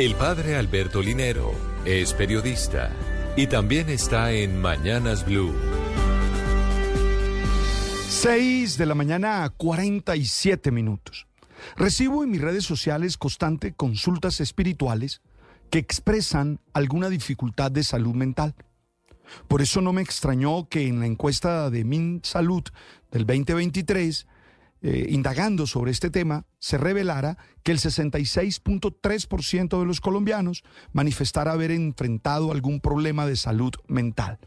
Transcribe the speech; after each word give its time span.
El 0.00 0.14
padre 0.14 0.56
Alberto 0.56 1.02
Linero 1.02 1.52
es 1.84 2.14
periodista 2.14 2.90
y 3.36 3.48
también 3.48 3.90
está 3.90 4.32
en 4.32 4.58
Mañanas 4.58 5.26
Blue. 5.26 5.54
6 8.08 8.78
de 8.78 8.86
la 8.86 8.94
mañana 8.94 9.44
a 9.44 9.50
47 9.50 10.70
minutos. 10.70 11.26
Recibo 11.76 12.24
en 12.24 12.30
mis 12.30 12.40
redes 12.40 12.64
sociales 12.64 13.18
constante 13.18 13.74
consultas 13.74 14.40
espirituales 14.40 15.20
que 15.68 15.80
expresan 15.80 16.60
alguna 16.72 17.10
dificultad 17.10 17.70
de 17.70 17.84
salud 17.84 18.14
mental. 18.14 18.54
Por 19.48 19.60
eso 19.60 19.82
no 19.82 19.92
me 19.92 20.00
extrañó 20.00 20.66
que 20.66 20.86
en 20.86 21.00
la 21.00 21.06
encuesta 21.08 21.68
de 21.68 21.84
Min 21.84 22.22
Salud 22.24 22.62
del 23.10 23.26
2023 23.26 24.26
eh, 24.82 25.08
indagando 25.10 25.66
sobre 25.66 25.90
este 25.90 26.08
tema, 26.08 26.46
se 26.58 26.78
revelara 26.78 27.36
que 27.62 27.72
el 27.72 27.78
66.3% 27.78 29.78
de 29.78 29.86
los 29.86 30.00
colombianos 30.00 30.62
manifestara 30.92 31.52
haber 31.52 31.70
enfrentado 31.70 32.50
algún 32.50 32.80
problema 32.80 33.26
de 33.26 33.36
salud 33.36 33.72
mental. 33.88 34.38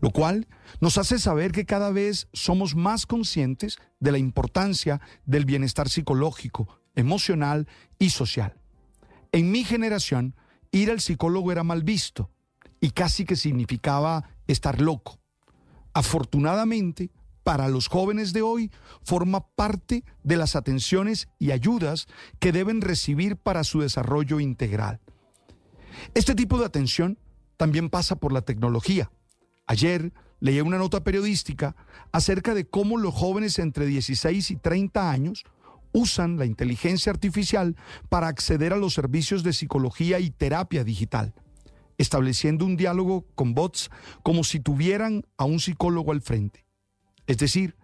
Lo 0.00 0.10
cual 0.10 0.46
nos 0.80 0.98
hace 0.98 1.18
saber 1.18 1.52
que 1.52 1.64
cada 1.64 1.90
vez 1.90 2.28
somos 2.32 2.76
más 2.76 3.06
conscientes 3.06 3.78
de 4.00 4.12
la 4.12 4.18
importancia 4.18 5.00
del 5.24 5.44
bienestar 5.44 5.88
psicológico, 5.88 6.68
emocional 6.94 7.66
y 7.98 8.10
social. 8.10 8.54
En 9.32 9.50
mi 9.50 9.64
generación, 9.64 10.34
ir 10.72 10.90
al 10.90 11.00
psicólogo 11.00 11.52
era 11.52 11.64
mal 11.64 11.82
visto 11.82 12.30
y 12.80 12.90
casi 12.90 13.24
que 13.24 13.36
significaba 13.36 14.30
estar 14.46 14.80
loco. 14.80 15.18
Afortunadamente, 15.94 17.10
para 17.48 17.68
los 17.68 17.88
jóvenes 17.88 18.34
de 18.34 18.42
hoy 18.42 18.70
forma 19.02 19.40
parte 19.40 20.04
de 20.22 20.36
las 20.36 20.54
atenciones 20.54 21.28
y 21.38 21.50
ayudas 21.50 22.06
que 22.40 22.52
deben 22.52 22.82
recibir 22.82 23.38
para 23.38 23.64
su 23.64 23.80
desarrollo 23.80 24.38
integral. 24.38 25.00
Este 26.12 26.34
tipo 26.34 26.58
de 26.58 26.66
atención 26.66 27.18
también 27.56 27.88
pasa 27.88 28.16
por 28.16 28.34
la 28.34 28.42
tecnología. 28.42 29.10
Ayer 29.66 30.12
leí 30.40 30.60
una 30.60 30.76
nota 30.76 31.02
periodística 31.02 31.74
acerca 32.12 32.52
de 32.52 32.68
cómo 32.68 32.98
los 32.98 33.14
jóvenes 33.14 33.58
entre 33.58 33.86
16 33.86 34.50
y 34.50 34.56
30 34.56 35.10
años 35.10 35.44
usan 35.92 36.36
la 36.36 36.44
inteligencia 36.44 37.10
artificial 37.10 37.76
para 38.10 38.28
acceder 38.28 38.74
a 38.74 38.76
los 38.76 38.92
servicios 38.92 39.42
de 39.42 39.54
psicología 39.54 40.20
y 40.20 40.28
terapia 40.28 40.84
digital, 40.84 41.32
estableciendo 41.96 42.66
un 42.66 42.76
diálogo 42.76 43.24
con 43.34 43.54
bots 43.54 43.88
como 44.22 44.44
si 44.44 44.60
tuvieran 44.60 45.24
a 45.38 45.46
un 45.46 45.60
psicólogo 45.60 46.12
al 46.12 46.20
frente. 46.20 46.67
Es 47.28 47.38
decir, 47.38 47.76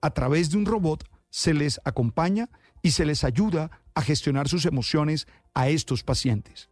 a 0.00 0.10
través 0.10 0.50
de 0.50 0.58
un 0.58 0.66
robot 0.66 1.04
se 1.30 1.54
les 1.54 1.80
acompaña 1.84 2.50
y 2.82 2.92
se 2.92 3.04
les 3.04 3.24
ayuda 3.24 3.70
a 3.94 4.02
gestionar 4.02 4.48
sus 4.48 4.66
emociones 4.66 5.26
a 5.54 5.68
estos 5.68 6.04
pacientes. 6.04 6.68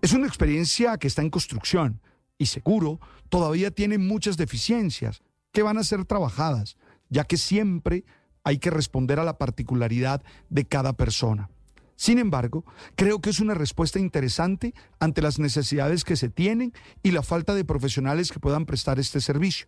Es 0.00 0.12
una 0.12 0.28
experiencia 0.28 0.96
que 0.96 1.08
está 1.08 1.20
en 1.20 1.30
construcción 1.30 2.00
y 2.38 2.46
seguro 2.46 3.00
todavía 3.28 3.72
tiene 3.72 3.98
muchas 3.98 4.36
deficiencias 4.36 5.20
que 5.52 5.62
van 5.62 5.78
a 5.78 5.84
ser 5.84 6.04
trabajadas, 6.04 6.76
ya 7.08 7.24
que 7.24 7.36
siempre 7.36 8.04
hay 8.44 8.58
que 8.58 8.70
responder 8.70 9.18
a 9.18 9.24
la 9.24 9.36
particularidad 9.36 10.22
de 10.48 10.64
cada 10.64 10.92
persona. 10.92 11.50
Sin 11.96 12.20
embargo, 12.20 12.64
creo 12.94 13.20
que 13.20 13.30
es 13.30 13.40
una 13.40 13.54
respuesta 13.54 13.98
interesante 13.98 14.72
ante 15.00 15.20
las 15.20 15.40
necesidades 15.40 16.04
que 16.04 16.14
se 16.14 16.28
tienen 16.28 16.72
y 17.02 17.10
la 17.10 17.24
falta 17.24 17.56
de 17.56 17.64
profesionales 17.64 18.30
que 18.30 18.38
puedan 18.38 18.66
prestar 18.66 19.00
este 19.00 19.20
servicio. 19.20 19.66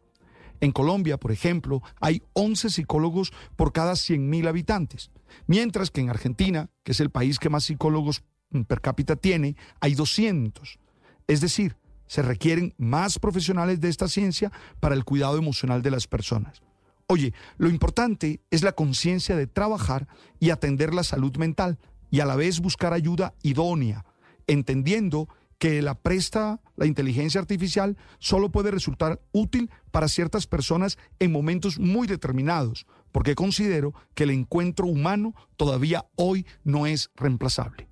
En 0.61 0.72
Colombia, 0.72 1.19
por 1.19 1.33
ejemplo, 1.33 1.83
hay 2.00 2.22
11 2.34 2.70
psicólogos 2.70 3.33
por 3.56 3.72
cada 3.72 3.92
100.000 3.92 4.48
habitantes, 4.48 5.11
mientras 5.47 5.91
que 5.91 6.00
en 6.00 6.11
Argentina, 6.11 6.70
que 6.83 6.92
es 6.92 7.00
el 7.00 7.11
país 7.11 7.39
que 7.39 7.48
más 7.48 7.64
psicólogos 7.64 8.22
per 8.66 8.81
cápita 8.81 9.16
tiene, 9.16 9.56
hay 9.81 9.94
200. 9.94 10.78
Es 11.27 11.41
decir, 11.41 11.77
se 12.06 12.22
requieren 12.22 12.75
más 12.77 13.19
profesionales 13.19 13.81
de 13.81 13.88
esta 13.88 14.08
ciencia 14.08 14.50
para 14.81 14.94
el 14.94 15.05
cuidado 15.05 15.38
emocional 15.38 15.81
de 15.81 15.92
las 15.92 16.06
personas. 16.08 16.62
Oye, 17.06 17.34
lo 17.56 17.69
importante 17.69 18.41
es 18.50 18.62
la 18.62 18.72
conciencia 18.72 19.37
de 19.37 19.47
trabajar 19.47 20.09
y 20.38 20.50
atender 20.50 20.92
la 20.92 21.04
salud 21.04 21.37
mental 21.37 21.78
y 22.10 22.21
a 22.21 22.27
la 22.27 22.37
vez 22.37 22.60
buscar 22.60 22.92
ayuda 22.92 23.34
idónea, 23.42 24.04
entendiendo 24.47 25.28
que 25.59 25.82
la 25.82 25.94
presta 25.94 26.60
la 26.80 26.86
inteligencia 26.86 27.38
artificial 27.38 27.98
solo 28.18 28.50
puede 28.50 28.70
resultar 28.70 29.20
útil 29.32 29.70
para 29.91 30.08
ciertas 30.08 30.46
personas 30.46 30.96
en 31.18 31.30
momentos 31.30 31.78
muy 31.78 32.06
determinados, 32.06 32.86
porque 33.12 33.34
considero 33.34 33.92
que 34.14 34.24
el 34.24 34.30
encuentro 34.30 34.86
humano 34.86 35.34
todavía 35.58 36.06
hoy 36.16 36.46
no 36.64 36.86
es 36.86 37.10
reemplazable. 37.16 37.90